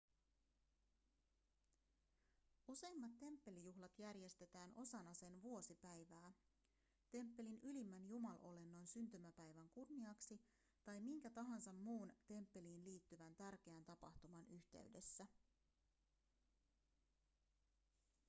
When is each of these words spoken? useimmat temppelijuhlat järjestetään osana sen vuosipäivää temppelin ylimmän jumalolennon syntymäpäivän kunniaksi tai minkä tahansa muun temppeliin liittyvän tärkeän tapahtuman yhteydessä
useimmat 2.71 3.11
temppelijuhlat 3.19 3.99
järjestetään 3.99 4.71
osana 4.75 5.13
sen 5.13 5.41
vuosipäivää 5.43 6.33
temppelin 7.11 7.59
ylimmän 7.63 8.07
jumalolennon 8.09 8.87
syntymäpäivän 8.87 9.69
kunniaksi 9.69 10.41
tai 10.85 10.99
minkä 10.99 11.29
tahansa 11.29 11.73
muun 11.73 12.13
temppeliin 12.27 12.83
liittyvän 12.85 13.35
tärkeän 13.35 13.83
tapahtuman 13.85 14.45
yhteydessä 14.47 15.27